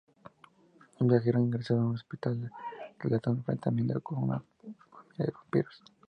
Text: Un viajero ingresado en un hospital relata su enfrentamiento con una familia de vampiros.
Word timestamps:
Un 0.99 1.05
viajero 1.09 1.37
ingresado 1.37 1.81
en 1.81 1.85
un 1.85 1.93
hospital 1.93 2.49
relata 2.97 3.29
su 3.29 3.37
enfrentamiento 3.37 4.01
con 4.01 4.23
una 4.23 4.39
familia 4.89 5.25
de 5.27 5.31
vampiros. 5.31 5.83